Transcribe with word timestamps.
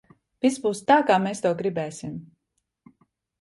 Viss 0.45 0.55
būs 0.63 0.79
tā, 0.87 0.97
kā 1.09 1.17
mēs 1.25 1.43
to 1.45 1.51
gribēsim! 1.61 2.17